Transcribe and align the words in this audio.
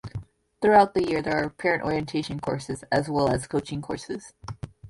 Throughout 0.63 0.95
the 0.95 1.03
year, 1.03 1.21
there 1.21 1.35
are 1.37 1.49
parent 1.51 1.83
orientation 1.83 2.39
courses 2.39 2.83
as 2.91 3.07
well 3.07 3.29
as 3.29 3.45
coaching 3.45 3.83
courses. 3.83 4.33